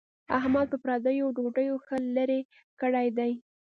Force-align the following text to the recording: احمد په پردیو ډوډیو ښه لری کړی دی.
احمد 0.37 0.65
په 0.71 0.77
پردیو 0.83 1.33
ډوډیو 1.37 1.75
ښه 1.85 1.95
لری 2.15 2.41
کړی 2.81 3.07
دی. 3.17 3.31